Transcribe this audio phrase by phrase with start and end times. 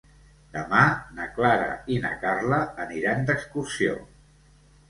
[0.53, 0.79] Demà
[1.19, 1.67] na Clara
[1.97, 3.99] i na Carla aniran d'excursió.